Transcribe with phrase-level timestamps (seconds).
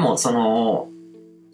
[0.00, 0.88] もその、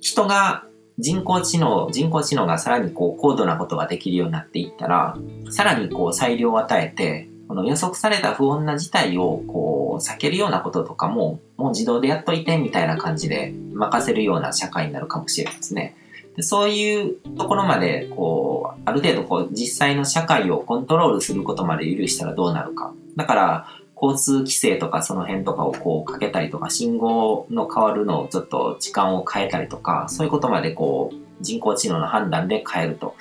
[0.00, 0.64] 人が
[0.98, 5.16] 人工知能、人工知能がさらにこう高度なことができるようになっていったら、
[5.50, 15.96] さらにこう裁量を与えて、この予測された不穏な事態をこう避けるようなこととかも、もう自動でやっといてみたいな感じで任せるような社会になるかもしれないですね。
[16.36, 22.92] でそういうところまで、こう、ある程度こう実際の社会をコントロールすることまで許したらどうなるか。
[23.16, 23.68] だから、
[24.00, 33.14] 交通規制とかその辺とかをこうかけたりとか、信号の変わるのをちょっと時間を変えたりとか、そういうことまでこう、人工知能の判断で変えると。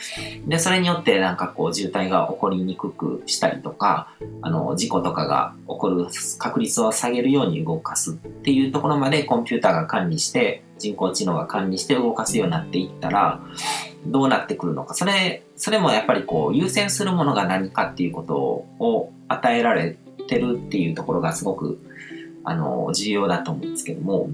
[0.48, 4.09] で、それによってなんかこう渋滞が起こりにくくしたりとか、
[4.41, 6.07] あの、事故とかが起こる
[6.38, 13.39] 確率を下げるように動かすっていうところまでコンピューターが管理して、人工知能が管理して動かすようになっていったら、
[14.05, 14.93] どうなってくるのか。
[14.93, 21.79] それ、それもやっぱりこう優先するものが何かっていうことを与えられてるっていうところがすごく、
[22.43, 24.29] あの、重要だと思うんですけども、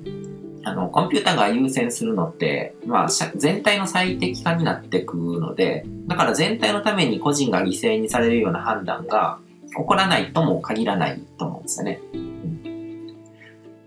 [0.63, 9.39] あの、コンピューターが優先するのって、まあ、全体の最適化になってくるので、だから全体のために個人が犠牲にされるような判断が
[9.75, 11.99] 起こらないとも限らないと思うんですよね。
[12.13, 13.15] うん、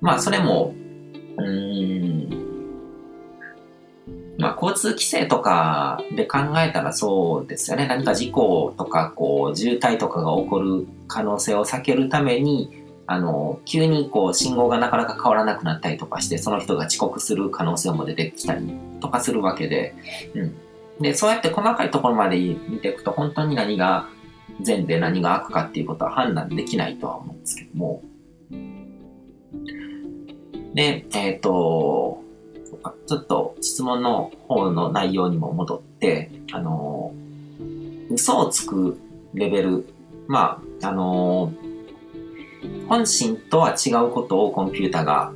[0.01, 0.75] まあ、それも、
[1.37, 2.14] うん、
[4.65, 7.87] 交通規制とかで考えたらそうですよね。
[7.87, 19.95] 何か事故とか、こう、渋滞とかが起こる可能性を避けるために、あの、急にこう信号がなかなか変わらなくなったりとかして、その人が遅刻する可能性も出てきたりとかするわけで、
[20.35, 20.55] うん。
[21.03, 24.09] で、そうやって細かいところまで見ていくと、本当に何が
[24.63, 28.03] 善で何が悪かっていうことは判断できないとは思うんですけども。
[30.73, 32.25] で、えっ、ー、と、
[33.07, 37.15] ちょっと質問の方の内容にも戻って、あの、
[38.11, 39.01] 嘘をつく
[39.33, 39.87] レベル、
[40.29, 41.51] まあ、あの、
[42.89, 45.33] 本心とは違うことをコンピューターが、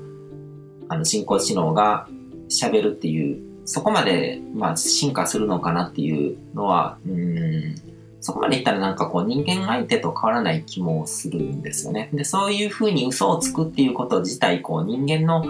[0.89, 2.07] あの、人工知能が
[2.51, 7.75] 喋るっていう、そこまで、まあ、進化するのかなっていうのは、うん、
[8.21, 12.11] そこまで言ったらなんかこう人間相手と変わらない気もするんですよね。
[12.13, 15.47] で、そういうふうに嘘をつくっていうこと自体、こう人間の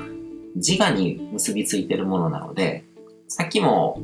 [0.58, 2.84] 自我に結びついてるものなので、
[3.28, 4.00] さっきも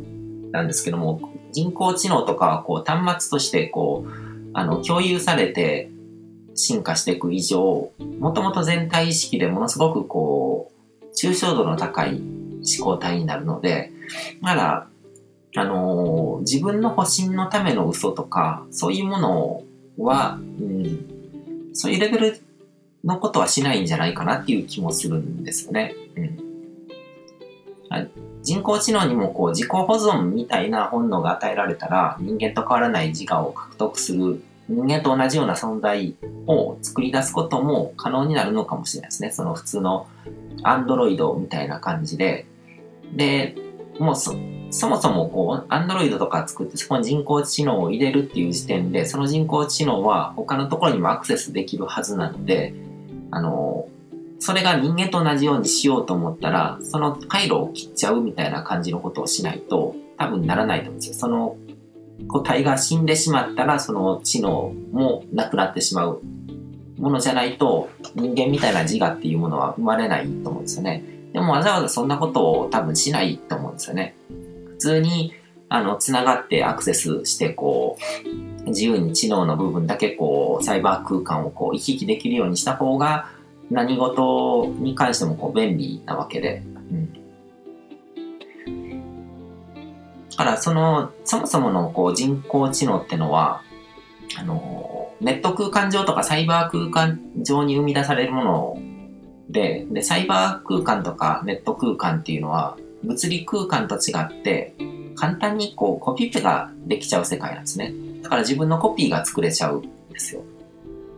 [0.53, 4.11] なんですけども、人工知能とかはこう端末としてこう、
[4.55, 5.91] あの、共有されて
[6.55, 10.71] 進化していく以上、もともと全体意識でものすごくこ
[11.03, 12.21] う、抽象度の高い
[12.79, 13.91] 思考体になるので、
[14.41, 14.89] まだ、
[15.57, 19.63] あのー、自分の保身のための嘘とか、そういうもの
[19.99, 22.41] は、うん、そういうレベル
[23.05, 25.95] のことはしないんじゃないかなっていう気もするんですよね。
[26.17, 26.44] うん、
[28.43, 36.15] 人工知能にもこう自己保存みたいな本能が与えられたら人間と変わらない自我を獲得する人間と同じような存在
[36.47, 39.31] を作り出すことも可能になるのかもしれないですね。
[39.31, 40.07] その普通の
[40.63, 42.47] アンドロイドみたいな感じで。
[43.13, 43.55] で、
[43.99, 44.35] もうそ、
[44.71, 52.75] そもそもこう、アンドロイドとか作ってそこに人工知能を入れるっていう時点で、その人工知能は他のところにもアクセスできるはずなので、
[53.31, 53.87] あの、
[54.39, 61.15] それが人間と同じようにしようと思ったら、その回路を切っちゃうみたいな感じのことをしないと、多分ならないと思うんですよ。
[61.15, 61.57] その
[62.29, 66.21] 個体が死んでしまったら、その知能もなくなってしまう
[66.99, 71.05] ものじゃないと、人間みたいな自我っていうものは生まれないと思うんですよね。
[71.33, 74.15] でもわざわざそんなことを多分しないと思うんですよね。
[74.71, 75.33] 普通に、
[75.69, 77.99] あの、つながってアクセスして、こ
[78.65, 83.29] う、自由に知能の部分だけこう、サイバー空間をこう、行き来できるようにした方が、
[83.71, 87.25] 何事に関してもこう、便利なわけで、うん
[90.37, 93.63] だからその、そもそものこう人工知能ってのは、
[94.37, 98.79] あの、ネット空間上とかサイバー空間上に生み出されるもの
[99.49, 104.75] で、で、サイバー空間とかネット空間っていうのは、物理空間と違って、
[105.15, 107.93] 簡単にこうコピペができちゃう世界なんですね。
[108.23, 110.43] だから自分のコピーが作れちゃうんですよ。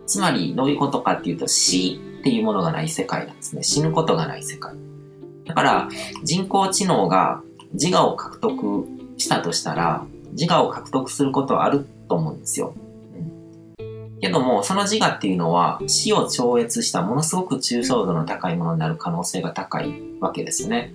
[0.07, 3.63] つまりどういうことかっていうと死っていうものがない世界なんですね。
[3.63, 4.75] 死ぬことがない世界。
[5.45, 5.89] だから
[6.25, 7.41] 人工知能が
[7.73, 8.85] 自我を獲得
[9.17, 12.75] したとしたら、自我を獲得することはあると思うんですよ。
[13.79, 20.93] うん、けども、その自我っていうのは死を超越したものすごく抽象度の高いものになる可能性が高いわけですね。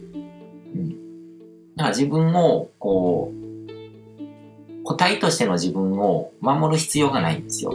[0.75, 0.89] うん。
[1.77, 7.73] だから自分を、こう、個体としての自分を守る必要がないんですよ。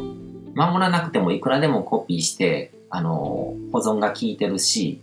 [0.57, 5.03] 守らなくてもいくらでもコピーして、あの、保存が効いてるし、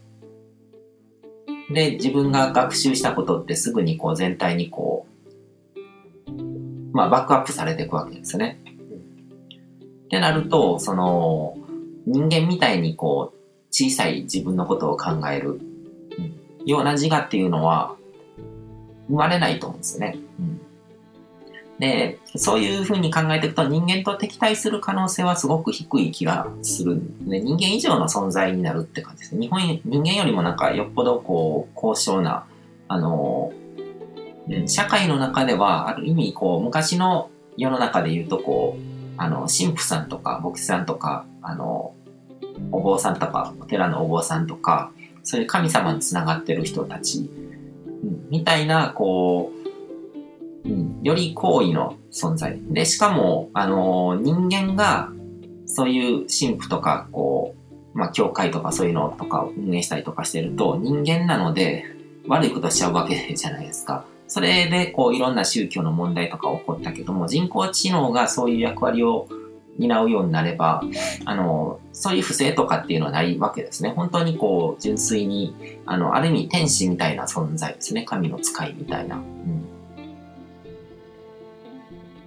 [1.72, 5.14] で、自分が学習したことってすぐにこう全体にこう
[6.94, 8.60] まあ、バックアップされていくわけですよね。
[10.06, 11.58] ってなると、その、
[12.06, 13.38] 人間みたいにこう、
[13.72, 15.60] 小さい自分のことを考える。
[16.66, 17.98] ような自我っていうのは
[19.10, 20.18] 生まれないと思うんですよね。
[20.40, 20.62] うん
[21.84, 29.42] で、そういうふうに考えていくと人間と敵対する可能性はすごく低い気がするんで、人間以上の存在になるって感じですね。
[29.42, 32.46] 日本、人間よりもなんかよっぽどこう、高尚な、
[32.88, 33.52] あの、
[34.66, 38.82] 社会の中ではある意味こう、昔の世の中で言うとこう、
[39.18, 41.94] あの、神父さんとか牧師さんとか、あの、
[42.72, 44.94] お坊さんとか、お寺のお坊さんとか、
[45.24, 47.30] そういう神様につながってる人たち、
[48.30, 49.62] みたいな、こう、
[51.01, 52.60] より高位の存在。
[52.69, 55.12] で、しかも、あの、人間が、
[55.65, 57.56] そういう神父とか、こ
[57.94, 61.86] う、まあ、教会とかそういうのとかを運営したりとかしてると、人間なので、
[62.27, 64.06] 悪いことしちゃうわけじゃないですか。
[64.27, 69.27] それで、こう、いろんな宗教の問題とか起こったけども、人工知能がそういう役割を
[69.77, 70.81] 担うようになれば、
[71.25, 73.89] あの、そういう不正とかっていうのはないわけですね。
[73.95, 75.56] 本当にこう、純粋に、
[75.86, 78.04] あの、ある意味天使みたいな存在ですね。
[78.04, 79.18] 神の使いみたいな。
[79.18, 79.62] うん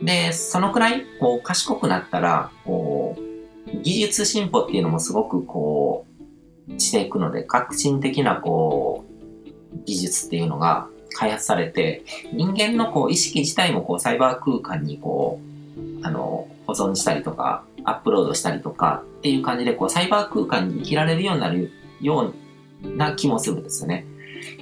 [0.07, 6.07] で、そのくらい、こう、賢くなったら、こう、技術進歩っていうのもすごく、こ
[6.69, 9.05] う、していくので、革新的な、こ
[9.45, 15.41] う、技術っていうのが開発されて、人間の、こう、意識自体も、こう、サイバー空間に、こ
[15.77, 22.33] う、あの、保存したりとか、アップロードしたりとかっていう感じで、こう、サイバー空間に生きられるようになるよ
[22.85, 24.07] うな気もするんですよね。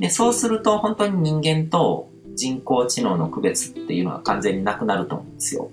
[0.00, 5.70] で、そうすると、本当に人間と、人工知能の区別っていうのは完全になくなると思うんですよ。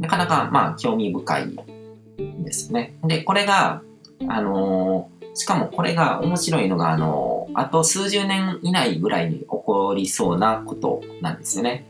[0.00, 1.56] なかなか、まあ、興味深い
[2.44, 2.96] ですね。
[3.04, 3.82] で、これが、
[4.28, 11.86] あのー、しかもこれが面白いのが、あのー、あと数十年以内ぐらいに起こりそうなことなんですよね。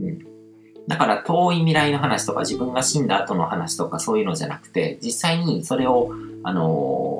[0.00, 0.18] うん。
[0.86, 6.12] だから遠い未来の話とか自分が死んだ後の話とかそういうのじゃなくて、実際にそれを、
[6.42, 7.19] あの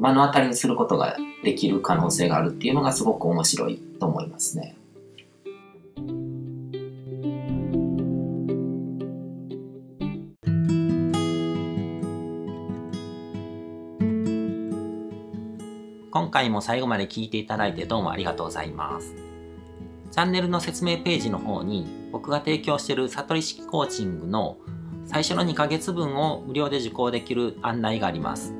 [0.00, 4.74] 目の当たりにすることができる可能性があるっていうのがすごく面白いと思いますね。
[16.10, 19.14] 今回も最後まで聞いていただいてどうもありがとうございます。
[20.10, 24.56] チャンネルの説明ページの方に僕が提供している悟り式コーチングの
[25.04, 28.59] 最初の2ヶ月分を無料で受講できる案内があります。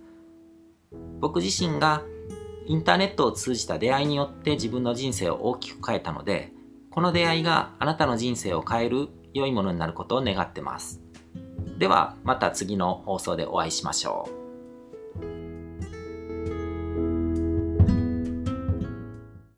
[1.19, 2.03] 僕自身が
[2.67, 6.51] インターネットを通じた出会いによって自分の人生を大きく変えたので
[6.89, 11.01] この出会いがあなたの人生を変える良いものになることを願ってます。
[11.77, 14.40] ではまた次の放送でお会いしましょう。